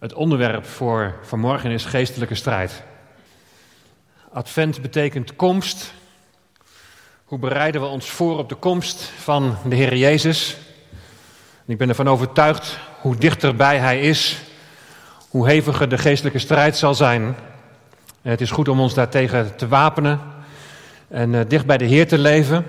[0.00, 2.82] Het onderwerp voor vanmorgen is geestelijke strijd.
[4.32, 5.92] Advent betekent komst.
[7.24, 10.56] Hoe bereiden we ons voor op de komst van de Heer Jezus?
[11.66, 14.38] Ik ben ervan overtuigd hoe dichterbij Hij is,
[15.28, 17.36] hoe heviger de geestelijke strijd zal zijn.
[18.22, 20.20] Het is goed om ons daartegen te wapenen
[21.08, 22.66] en uh, dicht bij de Heer te leven.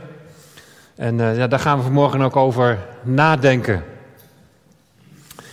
[0.96, 3.84] En uh, ja, daar gaan we vanmorgen ook over nadenken.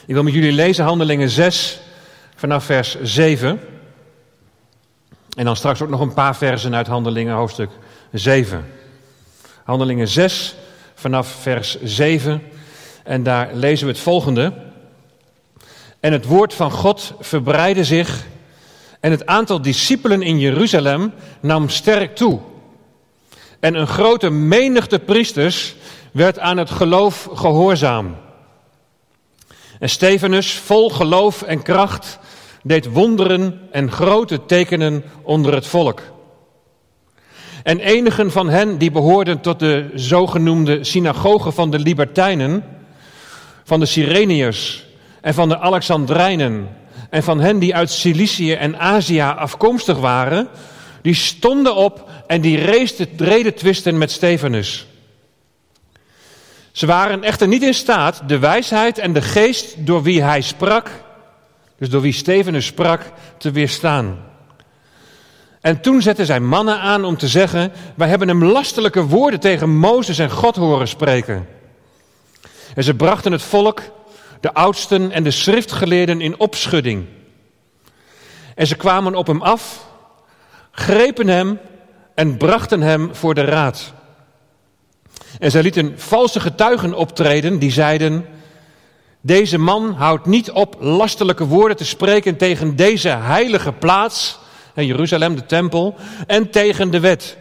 [0.09, 1.81] Ik wil met jullie lezen Handelingen 6
[2.35, 3.61] vanaf vers 7.
[5.37, 7.71] En dan straks ook nog een paar versen uit Handelingen hoofdstuk
[8.13, 8.65] 7.
[9.65, 10.55] Handelingen 6
[10.95, 12.43] vanaf vers 7.
[13.05, 14.53] En daar lezen we het volgende.
[16.01, 18.25] En het woord van God verbreidde zich
[19.01, 22.41] en het aantal discipelen in Jeruzalem nam sterk toe.
[23.61, 25.75] En een grote menigte priesters
[26.13, 28.27] werd aan het geloof gehoorzaam.
[29.79, 32.19] En Stefanus, vol geloof en kracht,
[32.63, 36.03] deed wonderen en grote tekenen onder het volk.
[37.63, 42.65] En enigen van hen die behoorden tot de zogenoemde synagoge van de Libertijnen,
[43.65, 44.87] van de Cyreniërs
[45.21, 46.69] en van de Alexandrijnen
[47.11, 50.49] en van hen die uit Cilicië en Azië afkomstig waren,
[51.03, 52.59] die stonden op en die
[53.17, 54.88] reden twisten met Stefanus.
[56.79, 60.91] Ze waren echter niet in staat de wijsheid en de geest door wie hij sprak,
[61.79, 63.03] dus door wie Stefanus sprak,
[63.39, 64.19] te weerstaan.
[65.61, 69.77] En toen zetten zij mannen aan om te zeggen: Wij hebben hem lastelijke woorden tegen
[69.77, 71.49] Mozes en God horen spreken.
[72.75, 73.83] En ze brachten het volk,
[74.41, 77.07] de oudsten en de schriftgeleerden in opschudding.
[78.55, 79.87] En ze kwamen op hem af,
[80.71, 81.59] grepen hem
[82.15, 83.97] en brachten hem voor de raad.
[85.39, 88.25] En zij lieten valse getuigen optreden die zeiden:
[89.21, 94.39] Deze man houdt niet op lastelijke woorden te spreken tegen deze heilige plaats,
[94.75, 95.95] Jeruzalem, de tempel,
[96.27, 97.37] en tegen de wet.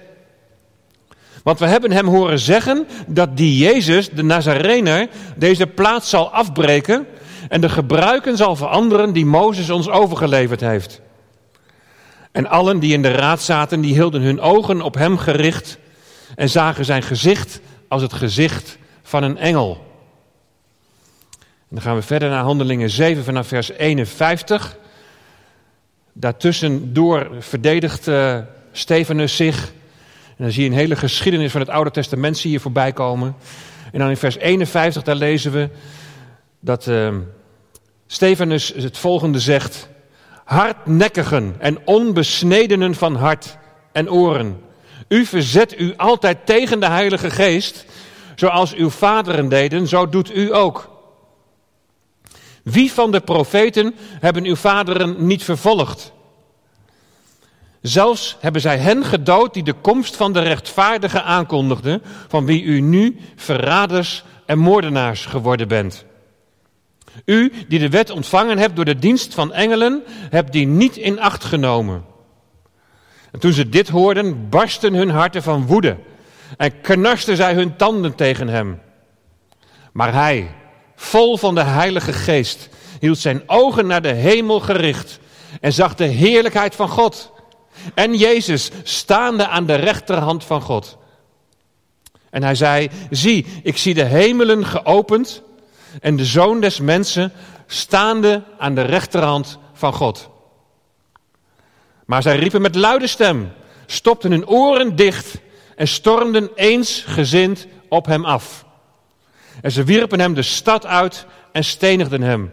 [1.43, 7.07] Want we hebben hem horen zeggen dat die Jezus, de Nazarener, deze plaats zal afbreken
[7.49, 11.01] en de gebruiken zal veranderen die Mozes ons overgeleverd heeft.
[12.31, 15.77] En allen die in de raad zaten, die hielden hun ogen op hem gericht
[16.35, 19.85] en zagen zijn gezicht als het gezicht van een engel.
[21.39, 24.77] En dan gaan we verder naar Handelingen 7 vanaf vers 51.
[26.13, 28.37] Daartussendoor verdedigt uh,
[28.71, 29.71] Stefanus zich.
[30.27, 33.35] En dan zie je een hele geschiedenis van het Oude Testament je voorbij komen.
[33.91, 35.69] En dan in vers 51 daar lezen we
[36.59, 37.15] dat uh,
[38.07, 39.89] Stefanus het volgende zegt.
[40.43, 43.57] Hardnekkigen en onbesnedenen van hart
[43.91, 44.61] en oren.
[45.07, 47.85] U verzet u altijd tegen de Heilige Geest,
[48.35, 50.89] zoals uw vaderen deden, zo doet u ook.
[52.63, 56.11] Wie van de profeten hebben uw vaderen niet vervolgd?
[57.81, 62.81] Zelfs hebben zij hen gedood die de komst van de rechtvaardige aankondigden, van wie u
[62.81, 66.05] nu verraders en moordenaars geworden bent.
[67.25, 71.19] U die de wet ontvangen hebt door de dienst van engelen, hebt die niet in
[71.19, 72.05] acht genomen.
[73.37, 75.97] En toen ze dit hoorden, barsten hun harten van woede
[76.57, 78.81] en knarsten zij hun tanden tegen hem.
[79.91, 80.51] Maar hij,
[80.95, 85.19] vol van de Heilige Geest, hield zijn ogen naar de hemel gericht
[85.61, 87.31] en zag de heerlijkheid van God
[87.93, 90.97] en Jezus staande aan de rechterhand van God.
[92.29, 95.41] En hij zei, zie, ik zie de hemelen geopend
[96.01, 97.31] en de zoon des mensen
[97.67, 100.29] staande aan de rechterhand van God.
[102.07, 103.51] Maar zij riepen met luide stem,
[103.85, 105.39] stopten hun oren dicht
[105.75, 108.65] en stormden eensgezind op hem af.
[109.61, 112.51] En ze wierpen hem de stad uit en stenigden hem.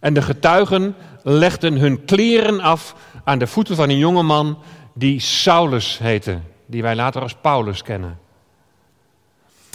[0.00, 4.58] En de getuigen legden hun kleren af aan de voeten van een jongeman
[4.94, 8.18] die Saulus heette, die wij later als Paulus kennen.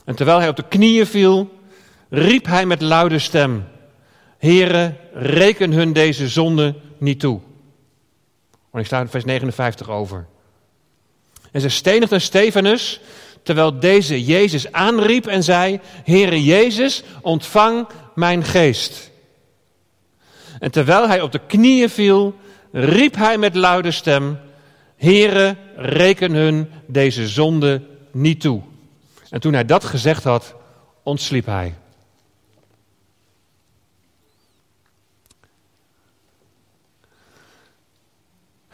[0.05, 1.59] En terwijl hij op de knieën viel,
[2.09, 3.67] riep hij met luide stem:
[4.37, 7.41] Here, reken hun deze zonde niet toe.
[8.73, 10.25] Ik in vers 59 over.
[11.51, 13.01] En ze stenigden Stefanus,
[13.43, 19.11] terwijl deze Jezus aanriep en zei: Heere Jezus, ontvang mijn geest.
[20.59, 22.35] En terwijl hij op de knieën viel,
[22.71, 24.39] riep hij met luide stem:
[24.95, 27.81] Heere, reken hun deze zonde
[28.11, 28.61] niet toe.
[29.29, 30.55] En toen hij dat gezegd had,
[31.03, 31.73] ontsliep hij.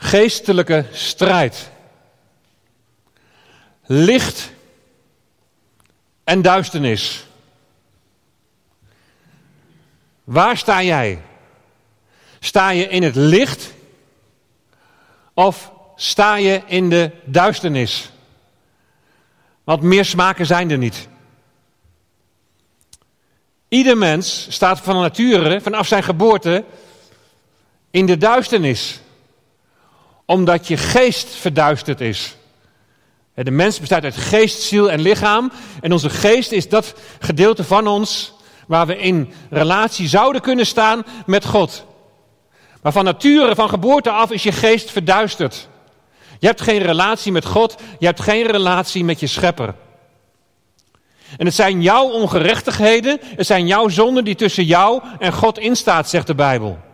[0.02, 1.70] Geestelijke strijd.
[3.86, 4.52] Licht
[6.24, 7.26] en duisternis.
[10.24, 11.22] Waar sta jij?
[12.40, 13.74] Sta je in het licht
[15.34, 18.12] of sta je in de duisternis?
[19.64, 21.08] Want meer smaken zijn er niet.
[23.68, 26.64] Ieder mens staat van nature, vanaf zijn geboorte,
[27.92, 29.00] in de duisternis.
[30.30, 32.36] Omdat je geest verduisterd is.
[33.34, 35.52] De mens bestaat uit geest, ziel en lichaam.
[35.82, 38.34] En onze geest is dat gedeelte van ons
[38.68, 41.86] waar we in relatie zouden kunnen staan met God.
[42.82, 45.68] Maar van nature, van geboorte af, is je geest verduisterd.
[46.40, 49.74] Je hebt geen relatie met God, je hebt geen relatie met je schepper.
[51.38, 56.10] En het zijn jouw ongerechtigheden, het zijn jouw zonden die tussen jou en God instaat,
[56.10, 56.88] zegt de Bijbel.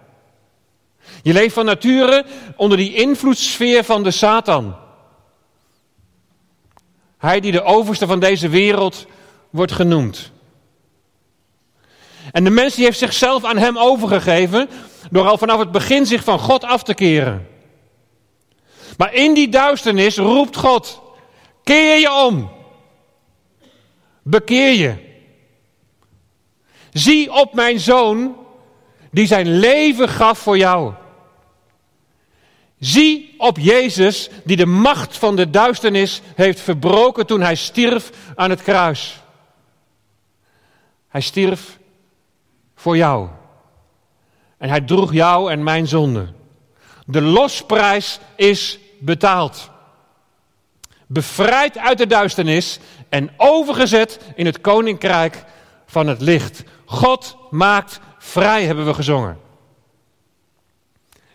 [1.25, 2.25] Je leeft van nature
[2.56, 4.75] onder die invloedssfeer van de Satan.
[7.18, 9.06] Hij die de overste van deze wereld
[9.50, 10.31] wordt genoemd.
[12.31, 14.69] En de mens die heeft zichzelf aan hem overgegeven
[15.12, 17.48] door al vanaf het begin zich van God af te keren.
[18.98, 21.01] Maar in die duisternis roept God:
[21.63, 22.51] keer je om.
[24.24, 24.95] Bekeer je.
[26.92, 28.36] Zie op mijn zoon
[29.12, 30.94] die zijn leven gaf voor jou.
[32.86, 38.50] Zie op Jezus die de macht van de duisternis heeft verbroken toen hij stierf aan
[38.50, 39.22] het kruis.
[41.08, 41.80] Hij stierf
[42.76, 43.30] voor jou.
[44.58, 46.34] En hij droeg jou en mijn zonde.
[47.06, 49.70] De losprijs is betaald.
[51.08, 52.80] Bevrijd uit de duisternis
[53.10, 55.44] en overgezet in het koninkrijk
[55.86, 56.64] van het licht.
[56.86, 59.40] God maakt vrij, hebben we gezongen.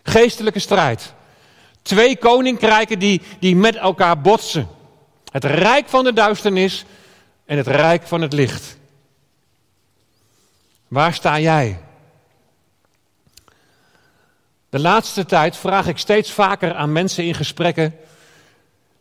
[0.03, 1.13] Geestelijke strijd.
[1.81, 4.67] Twee koninkrijken die, die met elkaar botsen.
[5.31, 6.85] Het rijk van de duisternis
[7.45, 8.77] en het rijk van het licht.
[10.87, 11.79] Waar sta jij?
[14.69, 17.95] De laatste tijd vraag ik steeds vaker aan mensen in gesprekken: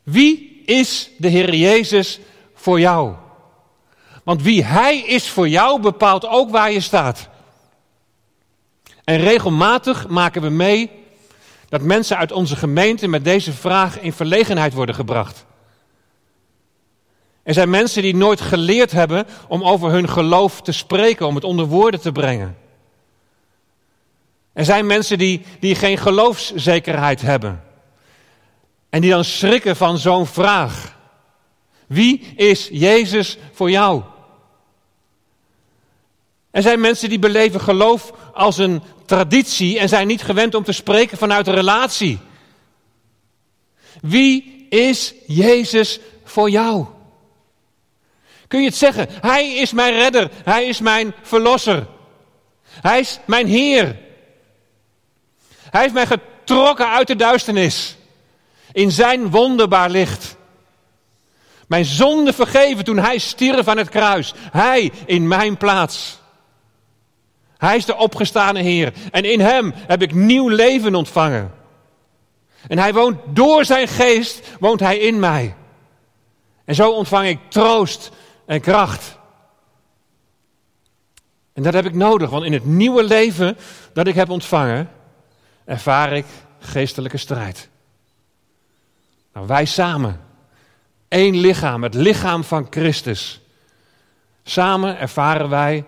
[0.03, 2.21] wie is de Heer Jezus
[2.55, 3.15] voor jou?
[4.25, 7.29] Want wie Hij is voor jou bepaalt ook waar je staat.
[9.05, 11.00] En regelmatig maken we mee
[11.71, 15.45] dat mensen uit onze gemeente met deze vraag in verlegenheid worden gebracht.
[17.43, 21.45] Er zijn mensen die nooit geleerd hebben om over hun geloof te spreken, om het
[21.45, 22.59] onder woorden te brengen.
[24.53, 27.65] Er zijn mensen die, die geen geloofszekerheid hebben.
[28.89, 30.99] En die dan schrikken van zo'n vraag.
[31.87, 34.03] Wie is Jezus voor jou?
[36.51, 40.73] Er zijn mensen die beleven geloof als een traditie en zijn niet gewend om te
[40.73, 42.19] spreken vanuit een relatie.
[44.01, 46.87] Wie is Jezus voor jou?
[48.49, 49.07] Kun je het zeggen?
[49.21, 51.87] Hij is mijn redder, hij is mijn verlosser.
[52.63, 53.99] Hij is mijn Heer.
[55.71, 57.97] Hij heeft mij getrokken uit de duisternis
[58.73, 60.37] in zijn wonderbaar licht.
[61.67, 64.35] Mijn zonde vergeven toen hij stierf aan het kruis.
[64.53, 66.20] Hij in mijn plaats.
[67.61, 68.93] Hij is de opgestane Heer.
[69.11, 71.53] En in hem heb ik nieuw leven ontvangen.
[72.69, 75.55] En hij woont door zijn geest, woont hij in mij.
[76.65, 78.11] En zo ontvang ik troost
[78.47, 79.19] en kracht.
[81.53, 83.57] En dat heb ik nodig, want in het nieuwe leven
[83.93, 84.91] dat ik heb ontvangen,
[85.65, 86.27] ervaar ik
[86.59, 87.69] geestelijke strijd.
[89.33, 90.21] Nou, wij samen,
[91.09, 93.41] één lichaam, het lichaam van Christus.
[94.43, 95.85] Samen ervaren wij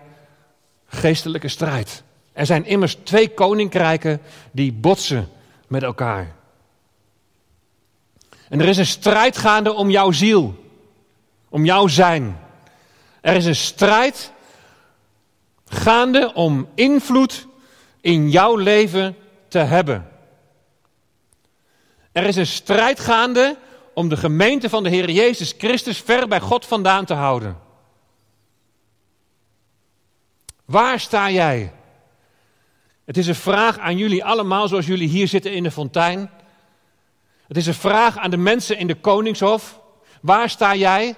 [0.93, 2.03] geestelijke strijd.
[2.33, 4.21] Er zijn immers twee koninkrijken
[4.51, 5.29] die botsen
[5.67, 6.35] met elkaar.
[8.49, 10.55] En er is een strijd gaande om jouw ziel,
[11.49, 12.39] om jouw zijn.
[13.21, 14.31] Er is een strijd
[15.65, 17.47] gaande om invloed
[18.01, 19.15] in jouw leven
[19.47, 20.07] te hebben.
[22.11, 23.57] Er is een strijd gaande
[23.93, 27.57] om de gemeente van de Heer Jezus Christus ver bij God vandaan te houden.
[30.65, 31.73] Waar sta jij?
[33.05, 36.29] Het is een vraag aan jullie allemaal, zoals jullie hier zitten in de fontein.
[37.47, 39.79] Het is een vraag aan de mensen in de Koningshof.
[40.21, 41.15] Waar sta jij?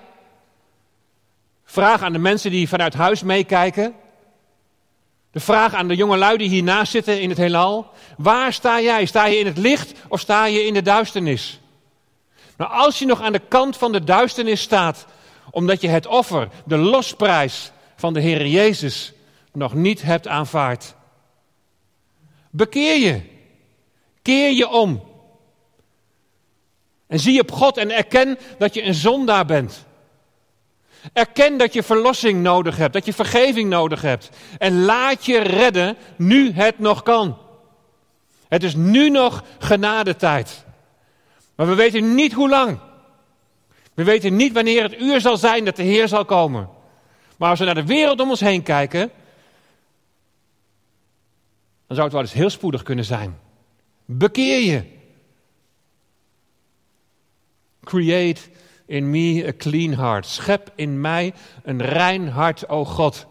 [1.64, 3.94] Vraag aan de mensen die vanuit huis meekijken.
[5.32, 7.92] De vraag aan de jonge die hiernaast zitten in het heelal.
[8.18, 9.06] Waar sta jij?
[9.06, 11.60] Sta je in het licht of sta je in de duisternis?
[12.58, 15.06] Nou, als je nog aan de kant van de duisternis staat,
[15.52, 19.14] omdat je het offer, de losprijs van de Heer Jezus
[19.56, 20.96] nog niet hebt aanvaard.
[22.50, 23.22] Bekeer je.
[24.22, 25.04] Keer je om.
[27.08, 29.86] En zie op God en erken dat je een zondaar bent.
[31.14, 34.30] Erken dat je verlossing nodig hebt, dat je vergeving nodig hebt.
[34.58, 37.38] En laat je redden nu het nog kan.
[38.48, 40.66] Het is nu nog genadetijd.
[41.56, 42.80] Maar we weten niet hoe lang.
[43.94, 46.70] We weten niet wanneer het uur zal zijn dat de Heer zal komen.
[47.38, 49.12] Maar als we naar de wereld om ons heen kijken,
[51.88, 53.40] dan zou het wel eens heel spoedig kunnen zijn.
[54.06, 54.84] Bekeer je.
[57.84, 58.42] Create
[58.86, 60.26] in me a clean heart.
[60.26, 63.26] Schep in mij een rein hart, o God.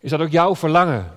[0.00, 1.16] Is dat ook jouw verlangen?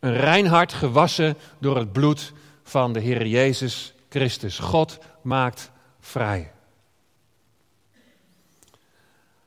[0.00, 4.58] Een rein hart gewassen door het bloed van de Heer Jezus Christus.
[4.58, 6.52] God maakt vrij.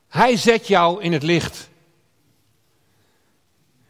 [0.08, 1.68] Hij zet jou in het licht.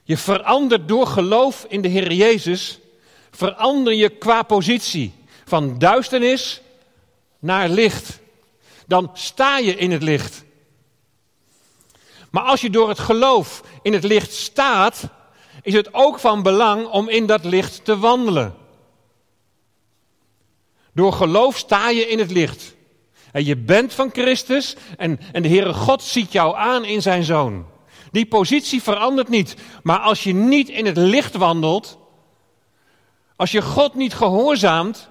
[0.07, 2.79] Je verandert door geloof in de Heer Jezus,
[3.31, 5.13] verander je qua positie
[5.45, 6.61] van duisternis
[7.39, 8.19] naar licht.
[8.87, 10.45] Dan sta je in het licht.
[12.31, 15.09] Maar als je door het geloof in het licht staat,
[15.63, 18.55] is het ook van belang om in dat licht te wandelen.
[20.93, 22.75] Door geloof sta je in het licht.
[23.33, 27.25] En je bent van Christus en, en de Heere God ziet jou aan in zijn
[27.25, 27.75] Zoon.
[28.17, 29.57] Die positie verandert niet.
[29.83, 31.99] Maar als je niet in het licht wandelt,
[33.37, 35.09] als je God niet gehoorzaamt,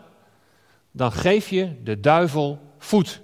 [0.91, 3.21] dan geef je de duivel voet.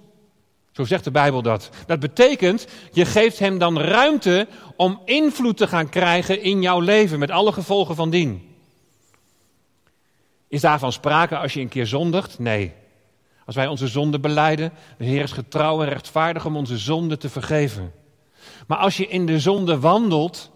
[0.72, 1.70] Zo zegt de Bijbel dat.
[1.86, 4.46] Dat betekent, je geeft hem dan ruimte
[4.76, 8.56] om invloed te gaan krijgen in jouw leven, met alle gevolgen van dien.
[10.48, 12.38] Is daarvan sprake als je een keer zondigt?
[12.38, 12.72] Nee.
[13.46, 17.28] Als wij onze zonde beleiden, de Heer is getrouw en rechtvaardig om onze zonde te
[17.28, 18.01] vergeven.
[18.66, 20.50] Maar als je in de zonde wandelt,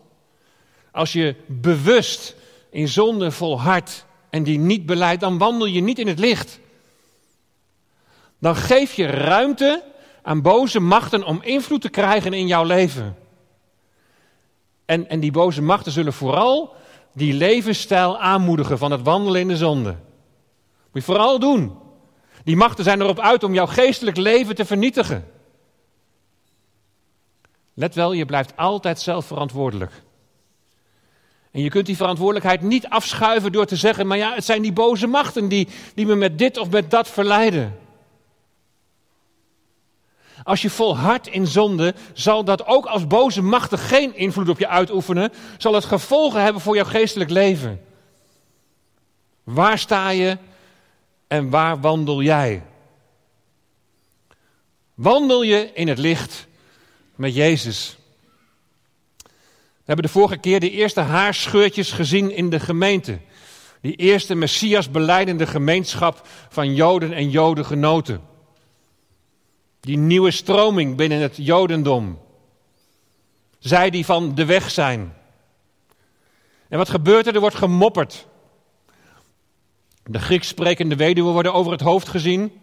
[0.91, 2.35] als je bewust
[2.71, 6.61] in zonde volhardt en die niet beleidt, dan wandel je niet in het licht.
[8.39, 9.85] Dan geef je ruimte
[10.23, 13.17] aan boze machten om invloed te krijgen in jouw leven.
[14.85, 16.75] En, en die boze machten zullen vooral
[17.13, 19.91] die levensstijl aanmoedigen van het wandelen in de zonde.
[19.91, 19.99] Moet
[20.93, 21.79] je vooral doen.
[22.45, 25.31] Die machten zijn erop uit om jouw geestelijk leven te vernietigen.
[27.77, 29.93] Let wel, je blijft altijd zelf verantwoordelijk.
[31.51, 34.73] En je kunt die verantwoordelijkheid niet afschuiven door te zeggen: maar ja, het zijn die
[34.73, 37.79] boze machten die, die me met dit of met dat verleiden.
[40.43, 44.69] Als je volhardt in zonde, zal dat ook als boze machten geen invloed op je
[44.69, 47.81] uitoefenen, zal het gevolgen hebben voor jouw geestelijk leven.
[49.45, 50.39] Waar sta je
[51.29, 52.63] en waar wandel jij?
[54.95, 56.46] Wandel je in het licht
[57.17, 57.97] met Jezus?
[59.87, 63.19] We hebben de vorige keer de eerste haarscheurtjes gezien in de gemeente.
[63.81, 68.21] Die eerste Messias beleidende gemeenschap van Joden en Jodengenoten.
[69.81, 72.19] Die nieuwe stroming binnen het Jodendom.
[73.59, 75.15] Zij die van de weg zijn.
[76.69, 77.35] En wat gebeurt er?
[77.35, 78.27] Er wordt gemopperd.
[80.05, 82.61] De Grieks sprekende weduwen worden over het hoofd gezien.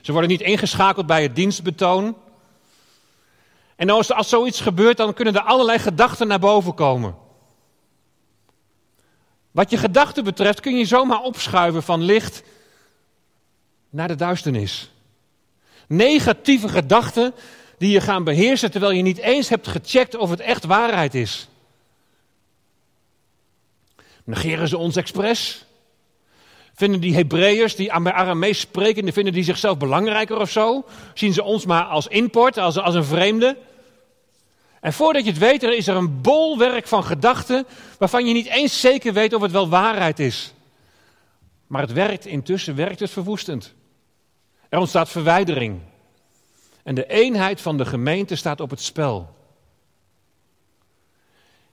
[0.00, 2.16] Ze worden niet ingeschakeld bij het dienstbetoon.
[3.80, 7.16] En als, als zoiets gebeurt, dan kunnen er allerlei gedachten naar boven komen.
[9.50, 12.42] Wat je gedachten betreft kun je zomaar opschuiven van licht
[13.90, 14.90] naar de duisternis.
[15.88, 17.34] Negatieve gedachten
[17.78, 21.48] die je gaan beheersen terwijl je niet eens hebt gecheckt of het echt waarheid is.
[24.24, 25.64] Negeren ze ons expres?
[26.74, 30.84] Vinden die Hebreeërs die Aramees spreken, vinden die zichzelf belangrijker of zo?
[31.14, 33.68] Zien ze ons maar als import, als, als een vreemde?
[34.80, 37.66] En voordat je het weet, is er een bolwerk van gedachten
[37.98, 40.54] waarvan je niet eens zeker weet of het wel waarheid is.
[41.66, 43.74] Maar het werkt intussen, werkt het verwoestend.
[44.68, 45.80] Er ontstaat verwijdering.
[46.82, 49.34] En de eenheid van de gemeente staat op het spel.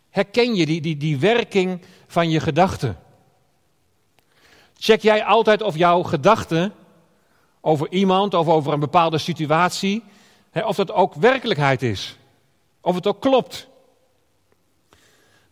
[0.10, 2.98] Herken je die, die, die werking van je gedachten?
[4.78, 6.74] Check jij altijd of jouw gedachten
[7.62, 10.04] over iemand of over een bepaalde situatie,
[10.52, 12.18] hè, of dat ook werkelijkheid is?
[12.88, 13.68] Of het ook klopt?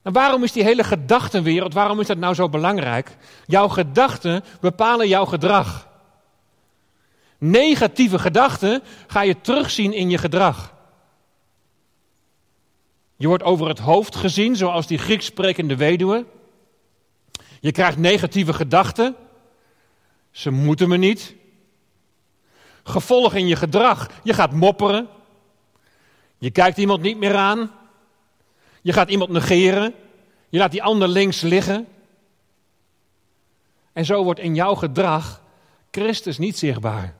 [0.03, 3.17] Nou, waarom is die hele gedachtenwereld, waarom is dat nou zo belangrijk?
[3.45, 5.87] Jouw gedachten bepalen jouw gedrag.
[7.37, 10.73] Negatieve gedachten ga je terugzien in je gedrag.
[13.15, 16.25] Je wordt over het hoofd gezien, zoals die Grieks sprekende weduwe.
[17.59, 19.15] Je krijgt negatieve gedachten.
[20.31, 21.35] Ze moeten me niet.
[22.83, 24.09] Gevolg in je gedrag.
[24.23, 25.07] Je gaat mopperen.
[26.37, 27.71] Je kijkt iemand niet meer aan.
[28.81, 29.93] Je gaat iemand negeren.
[30.49, 31.87] Je laat die ander links liggen.
[33.93, 35.41] En zo wordt in jouw gedrag
[35.91, 37.15] Christus niet zichtbaar.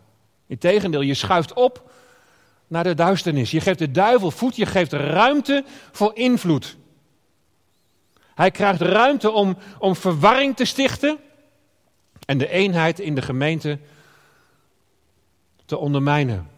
[0.48, 1.92] Integendeel, je schuift op
[2.68, 3.52] naar de duisternis.
[3.52, 6.78] Je geeft de duivel voet, je geeft ruimte voor invloed.
[8.36, 11.18] Hij krijgt ruimte om, om verwarring te stichten
[12.26, 13.80] en de eenheid in de gemeente
[15.66, 16.50] te ondermijnen.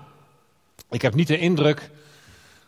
[0.91, 1.91] Ik heb niet de indruk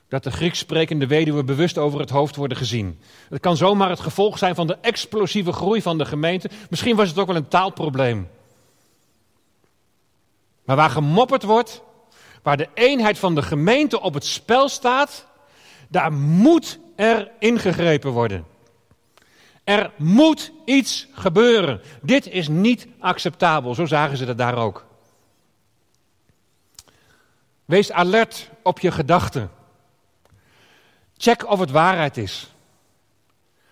[0.08, 3.00] dat de Grieks sprekende weduwen bewust over het hoofd worden gezien.
[3.28, 6.50] Het kan zomaar het gevolg zijn van de explosieve groei van de gemeente.
[6.70, 8.28] Misschien was het ook wel een taalprobleem.
[10.64, 11.82] Maar waar gemopperd wordt,
[12.42, 15.26] waar de eenheid van de gemeente op het spel staat,
[15.88, 18.44] daar moet er ingegrepen worden.
[19.64, 21.80] Er moet iets gebeuren.
[22.02, 24.87] Dit is niet acceptabel, zo zagen ze dat daar ook.
[27.68, 29.50] Wees alert op je gedachten.
[31.16, 32.52] Check of het waarheid is.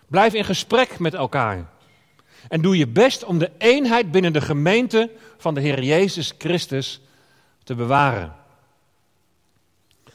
[0.06, 1.66] Blijf in gesprek met elkaar.
[2.48, 7.00] En doe je best om de eenheid binnen de gemeente van de Heer Jezus Christus
[7.64, 8.34] te bewaren.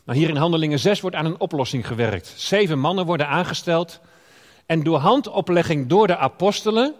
[0.05, 2.33] Nou, hier in Handelingen 6 wordt aan een oplossing gewerkt.
[2.35, 3.99] Zeven mannen worden aangesteld.
[4.65, 6.95] En door handoplegging door de apostelen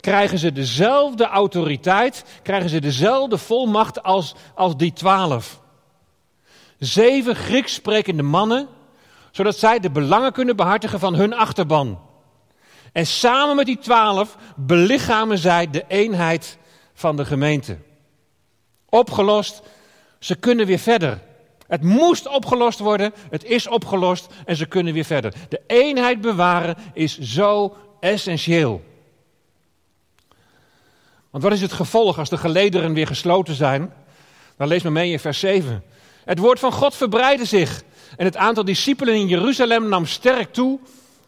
[0.00, 5.61] krijgen ze dezelfde autoriteit, krijgen ze dezelfde volmacht als, als die twaalf.
[6.82, 8.68] Zeven Grieks sprekende mannen,
[9.30, 12.00] zodat zij de belangen kunnen behartigen van hun achterban.
[12.92, 16.58] En samen met die twaalf belichamen zij de eenheid
[16.94, 17.78] van de gemeente.
[18.88, 19.62] Opgelost,
[20.18, 21.20] ze kunnen weer verder.
[21.66, 25.34] Het moest opgelost worden, het is opgelost en ze kunnen weer verder.
[25.48, 28.82] De eenheid bewaren is zo essentieel.
[31.30, 33.92] Want wat is het gevolg als de gelederen weer gesloten zijn?
[34.56, 35.82] Dan lees maar mee in vers 7.
[36.24, 37.82] Het woord van God verbreidde zich
[38.16, 40.78] en het aantal discipelen in Jeruzalem nam sterk toe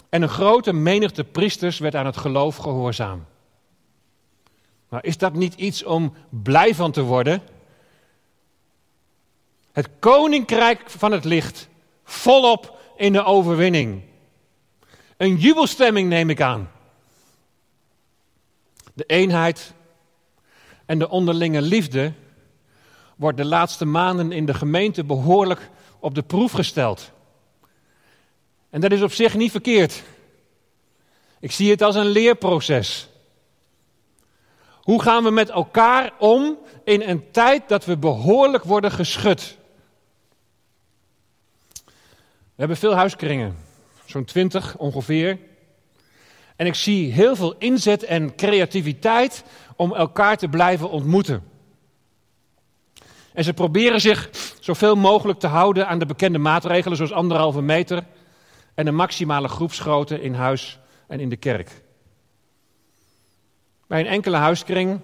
[0.09, 3.25] en een grote menigte priesters werd aan het geloof gehoorzaam.
[4.89, 7.43] Maar is dat niet iets om blij van te worden?
[9.73, 11.69] Het koninkrijk van het licht,
[12.05, 14.03] volop in de overwinning.
[15.17, 16.71] Een jubelstemming neem ik aan.
[18.95, 19.75] De eenheid
[20.87, 22.13] en de onderlinge liefde
[23.17, 27.11] wordt de laatste maanden in de gemeente behoorlijk op de proef gesteld.
[28.71, 30.03] En dat is op zich niet verkeerd.
[31.41, 33.09] Ik zie het als een leerproces.
[34.81, 39.57] Hoe gaan we met elkaar om in een tijd dat we behoorlijk worden geschud?
[42.25, 43.57] We hebben veel huiskringen,
[44.05, 45.39] zo'n twintig ongeveer.
[46.57, 49.45] En ik zie heel veel inzet en creativiteit
[49.77, 51.54] om elkaar te blijven ontmoeten.
[53.35, 58.05] En ze proberen zich zoveel mogelijk te houden aan de bekende maatregelen, zoals anderhalve meter
[58.75, 61.83] en een maximale groepsgrootte in huis en in de kerk.
[63.87, 65.01] Bij een enkele huiskring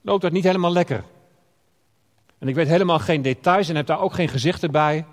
[0.00, 1.04] loopt dat niet helemaal lekker.
[2.38, 5.06] En ik weet helemaal geen details en heb daar ook geen gezichten bij.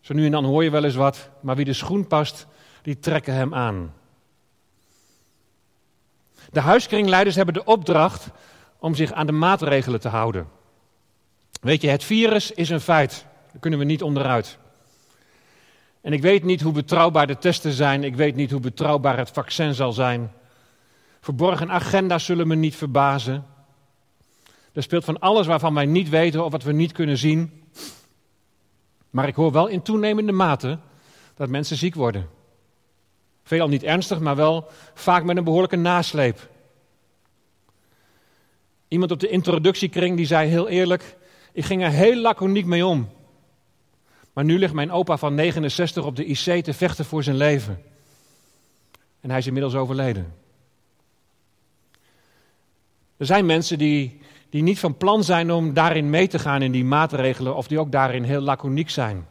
[0.00, 2.46] Zo nu en dan hoor je wel eens wat, maar wie de schoen past,
[2.82, 3.94] die trekken hem aan.
[6.50, 8.28] De huiskringleiders hebben de opdracht
[8.78, 10.55] om zich aan de maatregelen te houden.
[11.66, 13.26] Weet je, het virus is een feit.
[13.50, 14.58] Daar kunnen we niet onderuit.
[16.00, 18.04] En ik weet niet hoe betrouwbaar de testen zijn.
[18.04, 20.32] Ik weet niet hoe betrouwbaar het vaccin zal zijn.
[21.20, 23.46] Verborgen agenda's zullen me niet verbazen.
[24.72, 27.64] Er speelt van alles waarvan wij niet weten of wat we niet kunnen zien.
[29.10, 30.78] Maar ik hoor wel in toenemende mate
[31.34, 32.28] dat mensen ziek worden.
[33.42, 36.48] Veelal niet ernstig, maar wel vaak met een behoorlijke nasleep.
[38.88, 41.16] Iemand op de introductiekring die zei heel eerlijk:
[41.56, 43.08] Ik ging er heel laconiek mee om.
[44.32, 47.82] Maar nu ligt mijn opa van 69 op de IC te vechten voor zijn leven.
[49.20, 50.34] En hij is inmiddels overleden.
[53.16, 56.72] Er zijn mensen die die niet van plan zijn om daarin mee te gaan in
[56.72, 59.28] die maatregelen of die ook daarin heel laconiek zijn.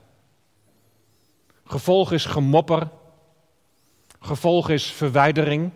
[1.65, 2.89] Gevolg is gemopper,
[4.19, 5.71] gevolg is verwijdering.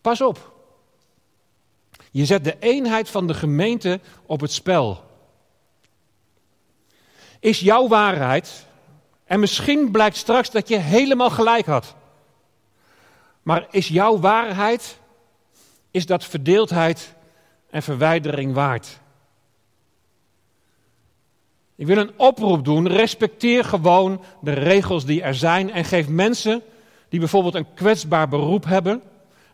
[0.00, 0.53] Pas op.
[2.14, 5.04] Je zet de eenheid van de gemeente op het spel.
[7.40, 8.66] Is jouw waarheid,
[9.24, 11.94] en misschien blijkt straks dat je helemaal gelijk had,
[13.42, 14.98] maar is jouw waarheid
[15.90, 17.14] is dat verdeeldheid
[17.70, 19.00] en verwijdering waard.
[21.76, 22.88] Ik wil een oproep doen.
[22.88, 26.62] Respecteer gewoon de regels die er zijn en geef mensen
[27.08, 29.02] die bijvoorbeeld een kwetsbaar beroep hebben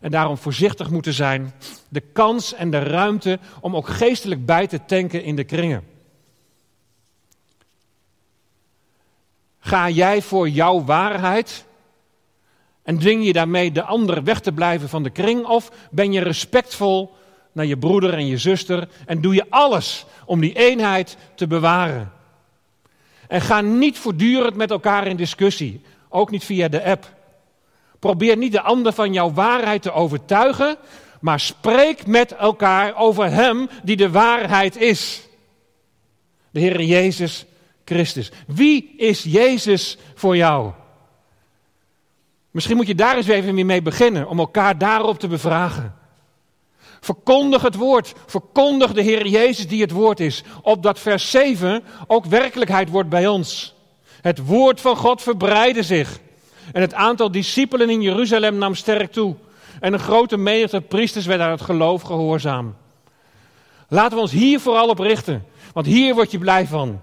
[0.01, 1.53] en daarom voorzichtig moeten zijn,
[1.89, 5.83] de kans en de ruimte om ook geestelijk bij te tanken in de kringen.
[9.59, 11.65] Ga jij voor jouw waarheid
[12.83, 15.45] en dwing je daarmee de ander weg te blijven van de kring?
[15.45, 17.13] Of ben je respectvol
[17.51, 22.11] naar je broeder en je zuster en doe je alles om die eenheid te bewaren?
[23.27, 27.20] En ga niet voortdurend met elkaar in discussie, ook niet via de app.
[28.01, 30.77] Probeer niet de ander van jouw waarheid te overtuigen,
[31.19, 35.27] maar spreek met elkaar over Hem die de waarheid is.
[36.51, 37.45] De Heer Jezus
[37.85, 38.31] Christus.
[38.47, 40.71] Wie is Jezus voor jou?
[42.51, 45.95] Misschien moet je daar eens even mee beginnen, om elkaar daarop te bevragen.
[46.99, 48.13] Verkondig het woord.
[48.25, 50.43] Verkondig de Heer Jezus die het woord is.
[50.61, 53.75] Opdat vers 7 ook werkelijkheid wordt bij ons.
[54.21, 56.19] Het woord van God verbreidde zich.
[56.71, 59.35] En het aantal discipelen in Jeruzalem nam sterk toe.
[59.79, 62.75] En een grote menigte priesters werd aan het geloof gehoorzaam.
[63.87, 65.45] Laten we ons hier vooral op richten.
[65.73, 67.01] Want hier word je blij van.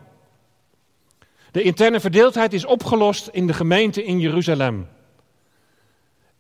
[1.51, 4.89] De interne verdeeldheid is opgelost in de gemeente in Jeruzalem.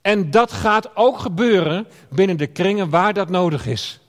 [0.00, 4.00] En dat gaat ook gebeuren binnen de kringen waar dat nodig is.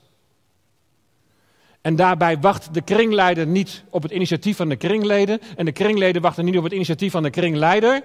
[1.80, 5.40] En daarbij wacht de kringleider niet op het initiatief van de kringleden.
[5.56, 8.02] En de kringleden wachten niet op het initiatief van de kringleider.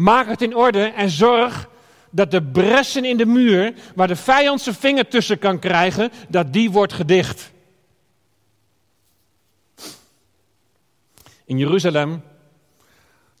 [0.00, 1.68] Maak het in orde en zorg
[2.10, 6.52] dat de bressen in de muur, waar de vijand zijn vinger tussen kan krijgen, dat
[6.52, 7.50] die wordt gedicht.
[11.44, 12.22] In Jeruzalem,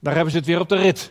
[0.00, 1.10] daar hebben ze het weer op de rit.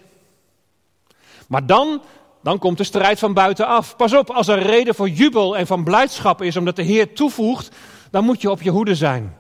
[1.48, 2.02] Maar dan,
[2.44, 3.96] dan komt de strijd van buitenaf.
[3.96, 7.76] Pas op, als er reden voor jubel en van blijdschap is omdat de Heer toevoegt,
[8.12, 9.38] dan moet je op je hoede zijn.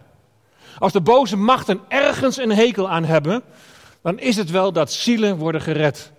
[0.79, 3.43] Als de boze machten ergens een hekel aan hebben,
[4.01, 6.11] dan is het wel dat zielen worden gered.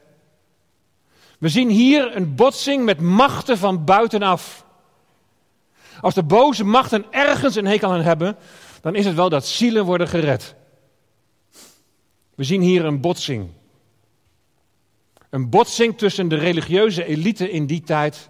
[1.38, 4.64] We zien hier een botsing met machten van buitenaf.
[6.00, 8.36] Als de boze machten ergens een hekel aan hebben,
[8.80, 10.54] dan is het wel dat zielen worden gered.
[12.34, 13.48] We zien hier een botsing.
[15.30, 18.28] Een botsing tussen de religieuze elite in die tijd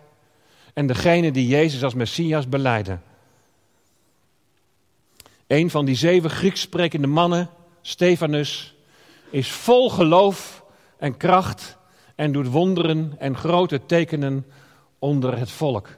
[0.74, 3.02] en degene die Jezus als Messias beleiden.
[5.46, 7.50] Een van die zeven Grieks sprekende mannen,
[7.82, 8.74] Stefanus,
[9.31, 10.64] is vol geloof
[10.99, 11.79] en kracht
[12.14, 14.47] en doet wonderen en grote tekenen
[14.99, 15.88] onder het volk.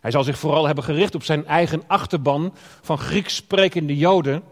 [0.00, 4.42] Hij zal zich vooral hebben gericht op zijn eigen achterban van Grieks sprekende Joden,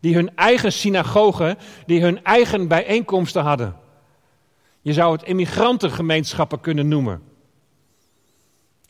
[0.00, 3.76] die hun eigen synagogen, die hun eigen bijeenkomsten hadden.
[4.80, 7.22] Je zou het immigrantengemeenschappen kunnen noemen.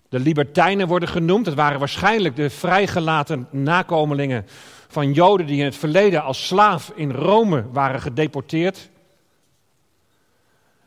[0.09, 1.45] De libertijnen worden genoemd.
[1.45, 4.47] Dat waren waarschijnlijk de vrijgelaten nakomelingen
[4.89, 8.91] van Joden die in het verleden als slaaf in Rome waren gedeporteerd.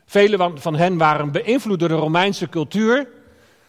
[0.06, 3.08] Velen van hen waren beïnvloed door de Romeinse cultuur,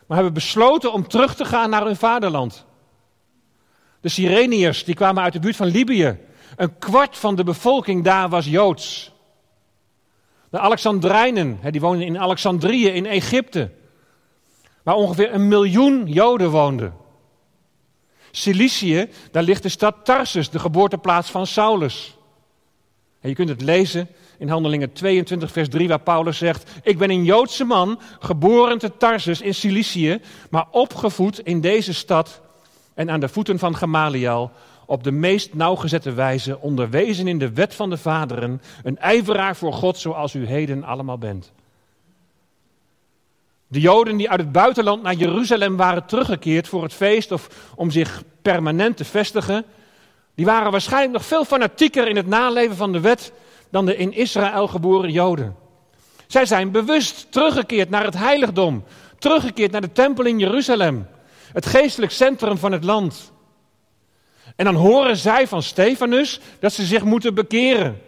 [0.07, 2.65] maar hebben besloten om terug te gaan naar hun vaderland.
[4.01, 6.17] De Sireniërs die kwamen uit de buurt van Libië.
[6.55, 9.11] Een kwart van de bevolking daar was Joods.
[10.49, 13.71] De Alexandrijnen, die woonden in Alexandrië in Egypte,
[14.83, 16.93] waar ongeveer een miljoen Joden woonden.
[18.35, 22.17] Cilicië, daar ligt de stad Tarsus, de geboorteplaats van Saulus.
[23.21, 27.09] En je kunt het lezen in Handelingen 22, vers 3, waar Paulus zegt: Ik ben
[27.09, 30.19] een Joodse man, geboren te Tarsus in Cilicië,
[30.49, 32.41] maar opgevoed in deze stad
[32.93, 34.51] en aan de voeten van Gamaliel,
[34.85, 39.73] op de meest nauwgezette wijze onderwezen in de wet van de vaderen, een ijveraar voor
[39.73, 41.51] God zoals u heden allemaal bent.
[43.73, 47.91] De Joden die uit het buitenland naar Jeruzalem waren teruggekeerd voor het feest of om
[47.91, 49.65] zich permanent te vestigen,
[50.35, 53.33] die waren waarschijnlijk nog veel fanatieker in het naleven van de wet
[53.69, 55.55] dan de in Israël geboren Joden.
[56.27, 58.83] Zij zijn bewust teruggekeerd naar het heiligdom,
[59.19, 61.07] teruggekeerd naar de tempel in Jeruzalem,
[61.53, 63.31] het geestelijk centrum van het land.
[64.55, 68.01] En dan horen zij van Stefanus dat ze zich moeten bekeren.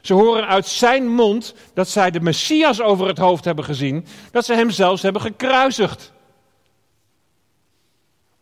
[0.00, 4.44] Ze horen uit zijn mond dat zij de Messias over het hoofd hebben gezien, dat
[4.44, 6.12] ze hem zelfs hebben gekruisigd.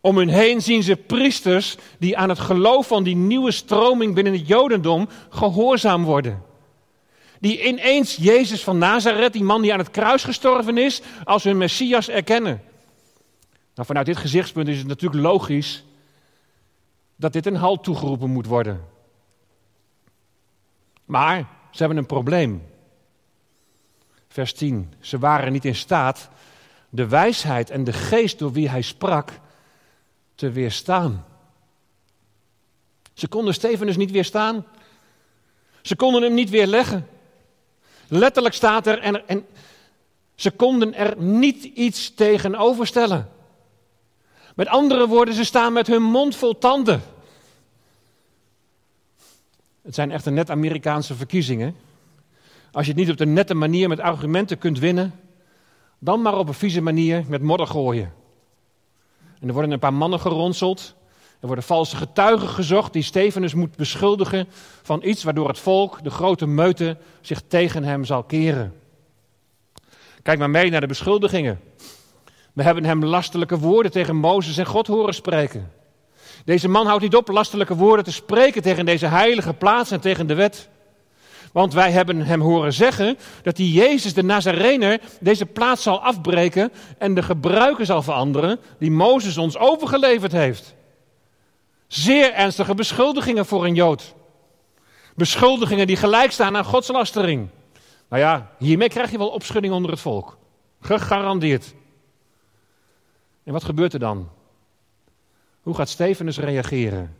[0.01, 4.33] Om hun heen zien ze priesters die aan het geloof van die nieuwe stroming binnen
[4.33, 6.43] het Jodendom gehoorzaam worden.
[7.39, 11.57] Die ineens Jezus van Nazareth, die man die aan het kruis gestorven is, als hun
[11.57, 12.61] Messias erkennen.
[13.75, 15.83] Nou, vanuit dit gezichtspunt is het natuurlijk logisch
[17.15, 18.81] dat dit een halt toegeroepen moet worden.
[21.09, 22.67] Maar ze hebben een probleem.
[24.27, 24.93] Vers 10.
[24.99, 26.29] Ze waren niet in staat
[26.89, 29.31] de wijsheid en de geest door wie hij sprak
[30.35, 31.25] te weerstaan.
[33.13, 34.65] Ze konden Stefanus niet weerstaan.
[35.81, 37.07] Ze konden hem niet weerleggen.
[38.07, 39.45] Letterlijk staat er, en, en
[40.35, 43.29] ze konden er niet iets tegenover stellen.
[44.55, 47.01] Met andere woorden, ze staan met hun mond vol tanden.
[49.89, 51.75] Het zijn echte net Amerikaanse verkiezingen.
[52.71, 55.13] Als je het niet op de nette manier met argumenten kunt winnen,
[55.99, 58.13] dan maar op een vieze manier met modder gooien.
[59.39, 60.95] En er worden een paar mannen geronseld
[61.39, 64.47] Er worden valse getuigen gezocht die Stefanus moet beschuldigen
[64.81, 68.73] van iets waardoor het volk, de grote meute, zich tegen hem zal keren.
[70.21, 71.59] Kijk maar mee naar de beschuldigingen.
[72.53, 75.78] We hebben hem lastelijke woorden tegen Mozes en God horen spreken.
[76.49, 80.27] Deze man houdt niet op lastelijke woorden te spreken tegen deze heilige plaats en tegen
[80.27, 80.69] de wet.
[81.51, 86.71] Want wij hebben hem horen zeggen dat die Jezus de Nazarener deze plaats zal afbreken
[86.97, 90.75] en de gebruiken zal veranderen die Mozes ons overgeleverd heeft.
[91.87, 94.15] Zeer ernstige beschuldigingen voor een Jood.
[95.15, 97.49] Beschuldigingen die gelijk staan aan godslastering.
[98.09, 100.37] Nou ja, hiermee krijg je wel opschudding onder het volk.
[100.81, 101.73] Gegarandeerd.
[103.43, 104.29] En wat gebeurt er dan?
[105.61, 107.17] Hoe gaat Stefanus reageren?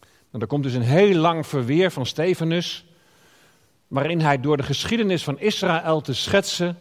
[0.00, 2.84] Nou, er komt dus een heel lang verweer van Stefanus,
[3.88, 6.78] waarin hij door de geschiedenis van Israël te schetsen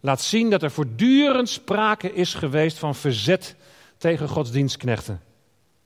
[0.00, 3.56] laat zien dat er voortdurend sprake is geweest van verzet
[3.96, 5.20] tegen godsdienstknechten.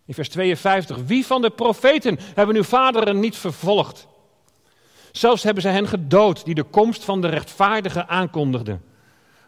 [0.05, 4.07] In vers 52, wie van de profeten hebben uw vaderen niet vervolgd?
[5.13, 8.83] Zelfs hebben ze hen gedood die de komst van de rechtvaardige aankondigden,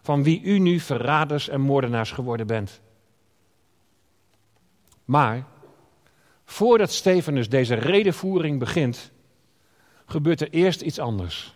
[0.03, 2.81] van wie u nu verraders en moordenaars geworden bent.
[5.11, 5.46] Maar
[6.44, 9.11] voordat Stefanus deze redenvoering begint,
[10.07, 11.55] gebeurt er eerst iets anders.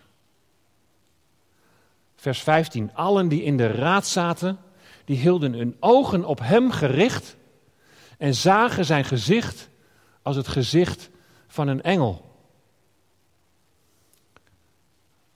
[2.15, 2.93] Vers 15.
[2.93, 4.59] Allen die in de raad zaten,
[5.05, 7.35] die hielden hun ogen op hem gericht
[8.17, 9.69] en zagen zijn gezicht
[10.21, 11.09] als het gezicht
[11.47, 12.35] van een engel.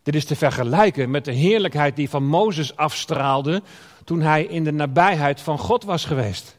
[0.03, 3.61] Dit is te vergelijken met de heerlijkheid die van Mozes afstraalde
[4.03, 6.58] toen hij in de nabijheid van God was geweest.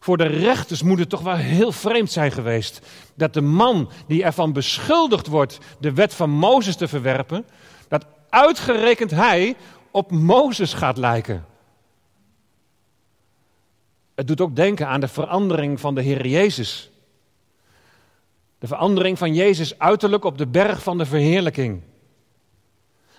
[0.00, 2.80] Voor de rechters moet het toch wel heel vreemd zijn geweest
[3.14, 7.46] dat de man die ervan beschuldigd wordt de wet van Mozes te verwerpen,
[7.88, 9.56] dat uitgerekend hij
[9.90, 11.46] op Mozes gaat lijken.
[14.14, 16.90] Het doet ook denken aan de verandering van de Heer Jezus.
[18.58, 21.82] De verandering van Jezus uiterlijk op de berg van de verheerlijking.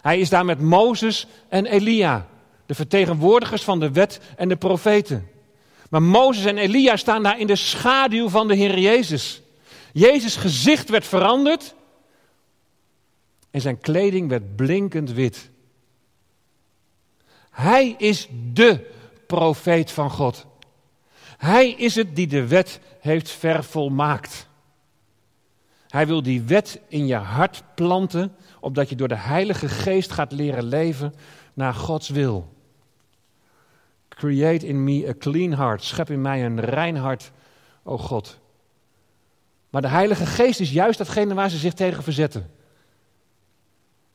[0.02, 2.28] Hij is daar met Mozes en Elia,
[2.66, 5.28] de vertegenwoordigers van de wet en de profeten.
[5.90, 9.42] Maar Mozes en Elia staan daar in de schaduw van de Heer Jezus.
[9.94, 11.76] Jezus' gezicht werd veranderd
[13.52, 15.50] en zijn kleding werd blinkend wit.
[17.50, 18.92] Hij is de
[19.28, 20.46] profeet van God.
[21.38, 24.48] Hij is het die de wet heeft vervolmaakt.
[25.88, 30.32] Hij wil die wet in je hart planten, opdat je door de Heilige Geest gaat
[30.32, 31.14] leren leven
[31.54, 32.57] naar Gods wil.
[34.18, 35.84] Create in me a clean heart.
[35.84, 37.32] Schep in mij een rein hart,
[37.84, 38.40] o God.
[39.70, 42.50] Maar de Heilige Geest is juist datgene waar ze zich tegen verzetten.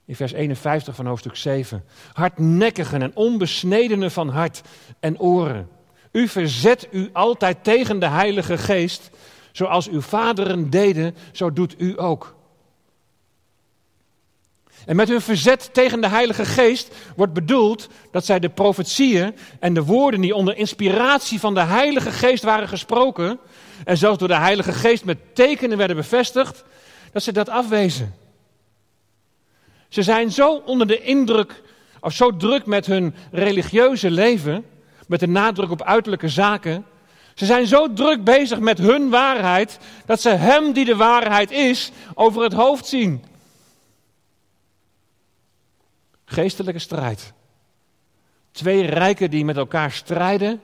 [0.05, 1.85] In vers 51 van hoofdstuk 7.
[2.13, 4.63] Hardnekkigen en onbesnedenen van hart
[5.01, 5.69] en oren.
[6.13, 9.11] U verzet u altijd tegen de Heilige Geest.
[9.53, 12.35] Zoals uw vaderen deden, zo doet u ook.
[14.87, 19.75] En met hun verzet tegen de Heilige Geest wordt bedoeld dat zij de profetieën en
[19.75, 23.39] de woorden die onder inspiratie van de Heilige Geest waren gesproken,
[23.85, 26.65] en zelfs door de Heilige Geest met tekenen werden bevestigd,
[27.13, 28.15] dat ze dat afwezen.
[29.89, 31.63] Ze zijn zo onder de indruk,
[32.01, 34.65] of zo druk met hun religieuze leven,
[35.07, 36.85] met de nadruk op uiterlijke zaken.
[37.35, 41.91] Ze zijn zo druk bezig met hun waarheid, dat ze Hem die de waarheid is,
[42.15, 43.25] over het hoofd zien.
[46.33, 47.33] Geestelijke strijd.
[48.51, 50.61] Twee rijken die met elkaar strijden.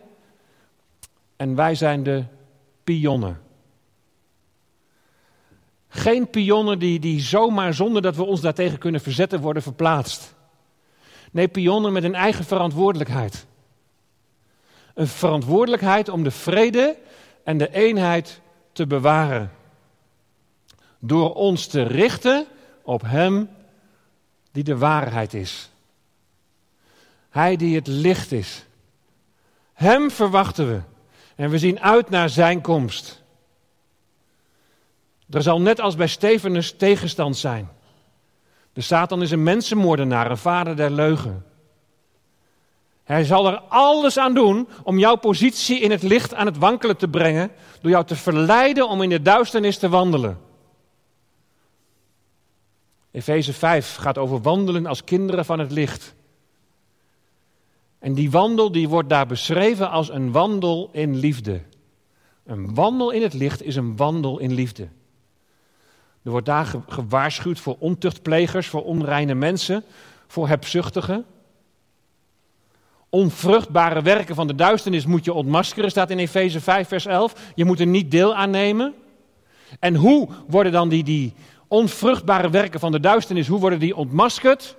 [1.36, 2.24] En wij zijn de
[2.84, 3.40] pionnen.
[5.88, 10.34] Geen pionnen die, die zomaar zonder dat we ons daartegen kunnen verzetten worden verplaatst.
[11.32, 13.46] Nee, pionnen met een eigen verantwoordelijkheid.
[14.94, 16.96] Een verantwoordelijkheid om de vrede
[17.44, 18.40] en de eenheid
[18.72, 19.52] te bewaren.
[20.98, 22.46] Door ons te richten
[22.82, 23.56] op Hem
[24.52, 25.70] die de waarheid is.
[27.30, 28.64] Hij die het licht is.
[29.72, 30.80] Hem verwachten we.
[31.36, 33.22] En we zien uit naar zijn komst.
[35.30, 37.68] Er zal net als bij Stefanus tegenstand zijn.
[38.72, 41.44] De Satan is een mensenmoordenaar, een vader der leugen.
[43.04, 46.96] Hij zal er alles aan doen om jouw positie in het licht aan het wankelen
[46.96, 50.38] te brengen, door jou te verleiden om in de duisternis te wandelen.
[53.10, 56.14] Efeze 5 gaat over wandelen als kinderen van het licht.
[57.98, 61.60] En die wandel die wordt daar beschreven als een wandel in liefde.
[62.44, 64.88] Een wandel in het licht is een wandel in liefde.
[66.22, 69.84] Er wordt daar gewaarschuwd voor ontuchtplegers, voor onreine mensen,
[70.26, 71.24] voor hebzuchtigen.
[73.08, 77.52] Onvruchtbare werken van de duisternis moet je ontmaskeren, staat in Efeze 5, vers 11.
[77.54, 78.94] Je moet er niet deel aan nemen.
[79.80, 81.34] En hoe worden dan die, die
[81.68, 84.76] onvruchtbare werken van de duisternis, hoe worden die ontmaskerd?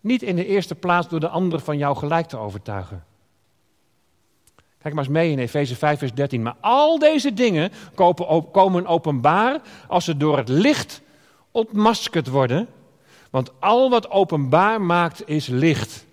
[0.00, 3.04] Niet in de eerste plaats door de ander van jou gelijk te overtuigen.
[4.78, 6.42] Kijk maar eens mee in Efeze 5, vers 13.
[6.42, 7.72] Maar al deze dingen
[8.52, 11.00] komen openbaar als ze door het licht
[11.50, 12.68] ontmaskerd worden.
[13.30, 16.04] Want al wat openbaar maakt is licht.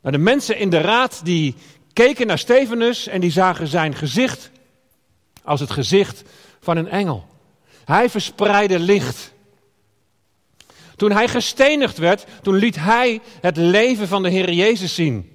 [0.00, 1.54] Maar de mensen in de raad die
[1.92, 4.50] keken naar Stefanus en die zagen zijn gezicht
[5.42, 6.22] als het gezicht
[6.64, 7.26] van een engel.
[7.84, 9.32] Hij verspreidde licht.
[10.96, 15.30] Toen hij gestenigd werd, toen liet hij het leven van de Heer Jezus zien.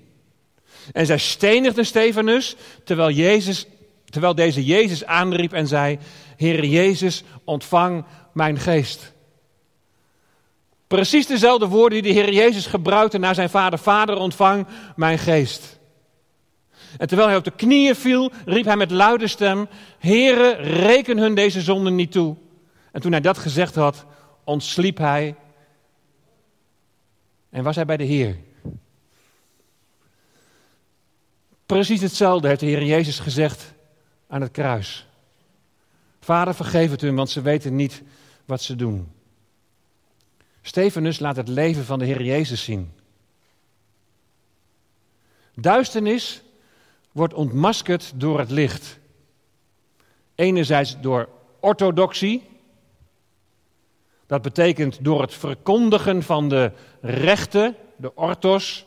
[0.91, 3.65] En zij stenigden Stefanus, terwijl, Jezus,
[4.05, 5.99] terwijl deze Jezus aanriep en zei,
[6.37, 9.13] Heer Jezus, ontvang mijn geest.
[10.87, 15.78] Precies dezelfde woorden die de Heer Jezus gebruikte naar zijn vader, Vader, ontvang mijn geest.
[16.97, 21.35] En terwijl hij op de knieën viel, riep hij met luide stem, Heere, reken hun
[21.35, 22.35] deze zonden niet toe.
[22.91, 24.05] En toen hij dat gezegd had,
[24.43, 25.35] ontsliep hij
[27.49, 28.37] en was hij bij de Heer.
[31.65, 33.73] Precies hetzelfde heeft de Heer Jezus gezegd
[34.27, 35.07] aan het kruis.
[36.19, 38.03] Vader, vergeef het hun, want ze weten niet
[38.45, 39.11] wat ze doen.
[40.61, 42.91] Stefanus laat het leven van de Heer Jezus zien.
[45.55, 46.41] Duisternis
[47.11, 48.99] wordt ontmaskerd door het licht.
[50.35, 52.43] Enerzijds door orthodoxie.
[54.25, 58.85] Dat betekent door het verkondigen van de rechten, de orthos,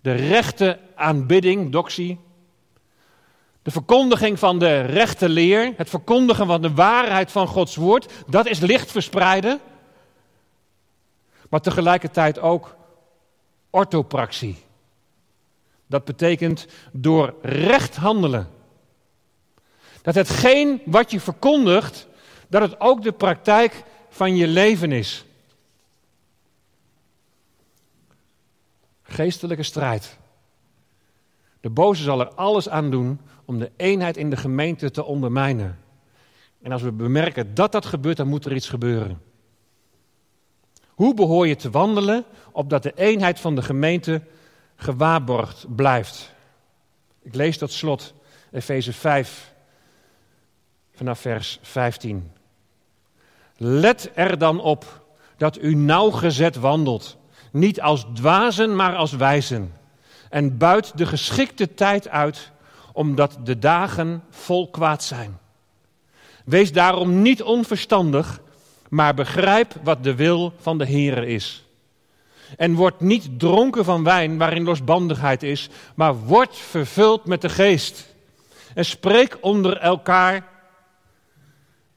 [0.00, 2.18] de rechte aanbidding, doxie.
[3.62, 8.46] De verkondiging van de rechte leer, het verkondigen van de waarheid van Gods woord, dat
[8.46, 9.60] is licht verspreiden.
[11.50, 12.76] Maar tegelijkertijd ook
[13.70, 14.63] orthopraxie.
[15.94, 18.48] Dat betekent door recht handelen.
[20.02, 22.08] Dat hetgeen wat je verkondigt,
[22.48, 25.24] dat het ook de praktijk van je leven is.
[29.02, 30.18] Geestelijke strijd.
[31.60, 35.78] De boze zal er alles aan doen om de eenheid in de gemeente te ondermijnen.
[36.62, 39.22] En als we bemerken dat dat gebeurt, dan moet er iets gebeuren.
[40.88, 44.22] Hoe behoor je te wandelen opdat de eenheid van de gemeente
[44.76, 46.32] gewaarborgd blijft?
[47.22, 48.14] Ik lees tot slot
[48.52, 49.52] Efeze 5
[50.94, 52.32] vanaf vers 15.
[53.56, 55.04] Let er dan op
[55.36, 57.16] dat u nauwgezet wandelt,
[57.52, 59.72] niet als dwazen, maar als wijzen.
[60.30, 62.50] En buit de geschikte tijd uit,
[62.92, 65.38] omdat de dagen vol kwaad zijn.
[66.44, 68.40] Wees daarom niet onverstandig,
[68.88, 71.63] maar begrijp wat de wil van de Heere is.
[72.56, 78.14] En word niet dronken van wijn waarin losbandigheid is, maar word vervuld met de geest.
[78.74, 80.52] En spreek onder elkaar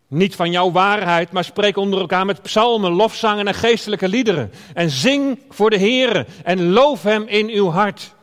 [0.08, 4.52] niet van jouw waarheid, maar spreek onder elkaar met psalmen, lofzangen en geestelijke liederen.
[4.74, 8.16] En zing voor de Heere en loof Hem in uw hart.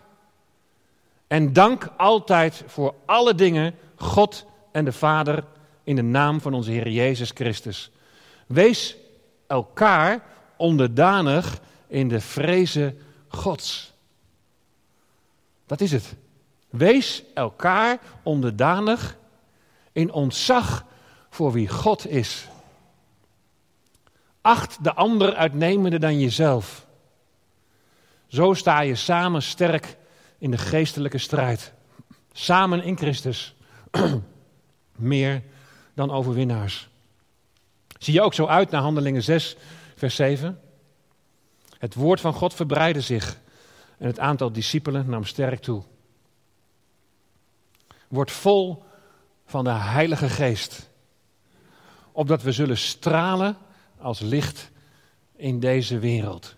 [1.27, 5.45] En dank altijd voor alle dingen God en de Vader
[5.85, 7.91] in de naam van onze Heer Jezus Christus.
[8.47, 8.97] Wees
[9.47, 10.23] elkaar
[10.57, 11.61] onderdanig
[11.95, 13.93] in de vrezen Gods.
[15.67, 16.15] Dat is het.
[16.71, 19.17] Wees elkaar onderdanig
[19.93, 20.85] in ontzag
[21.31, 22.49] voor wie God is.
[24.41, 26.87] Acht de ander uitnemender dan jezelf.
[28.27, 29.97] Zo sta je samen sterk
[30.39, 31.73] in de geestelijke strijd.
[32.33, 33.55] Samen in Christus.
[34.97, 35.43] Meer
[35.95, 36.89] dan overwinnaars.
[37.99, 39.57] Zie je ook zo uit naar Handelingen 6,
[39.97, 40.64] vers 7?
[41.79, 43.39] Het woord van God verbreidde zich
[43.99, 45.83] en het aantal discipelen nam sterk toe.
[48.09, 48.83] Word vol
[49.47, 50.93] van de Heilige Geest
[52.13, 53.57] opdat we zullen stralen
[53.99, 54.71] als licht
[55.37, 56.57] in deze wereld.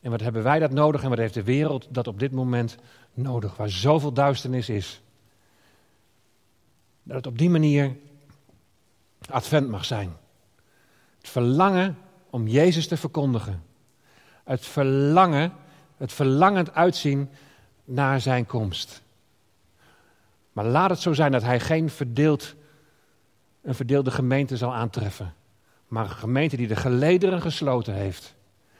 [0.00, 2.76] En wat hebben wij dat nodig en wat heeft de wereld dat op dit moment
[3.14, 5.00] nodig, waar zoveel duisternis is?
[7.02, 7.96] Dat het op die manier
[9.28, 10.16] advent mag zijn.
[11.18, 11.98] Het verlangen
[12.30, 13.62] om Jezus te verkondigen.
[14.44, 15.52] Het verlangen,
[15.96, 17.30] het verlangend uitzien
[17.84, 19.02] naar zijn komst.
[20.52, 22.54] Maar laat het zo zijn dat hij geen verdeeld
[23.62, 25.34] een verdeelde gemeente zal aantreffen.
[25.88, 28.34] Maar een gemeente die de gelederen gesloten heeft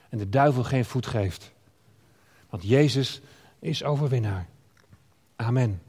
[0.09, 1.53] en de duivel geen voet geeft.
[2.51, 3.21] Want Jezus
[3.59, 4.47] is overwinnaar.
[5.37, 5.83] Amen.